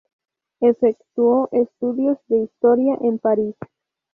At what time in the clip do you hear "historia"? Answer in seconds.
2.39-2.97